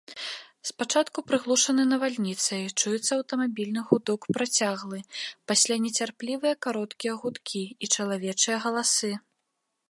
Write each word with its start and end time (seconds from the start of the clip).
Спачатку, 0.69 1.17
прыглушаны 1.29 1.83
навальніцай, 1.89 2.63
чуецца 2.81 3.11
аўтамабільны 3.17 3.83
гудок 3.89 4.21
працяглы, 4.39 4.99
пасля 5.53 5.75
нецярплівыя 5.85 6.55
кароткія 6.69 7.13
гудкі 7.23 7.63
і 7.67 7.85
чалавечыя 7.99 8.57
галасы. 8.67 9.11